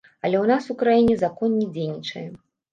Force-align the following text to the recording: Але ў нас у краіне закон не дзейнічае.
Але 0.27 0.37
ў 0.43 0.51
нас 0.51 0.69
у 0.75 0.77
краіне 0.81 1.19
закон 1.21 1.55
не 1.61 1.71
дзейнічае. 1.79 2.27